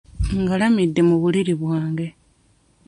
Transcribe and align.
Ngalamidde 0.41 1.01
ku 1.07 1.15
buliri 1.21 1.53
bwange. 1.61 2.07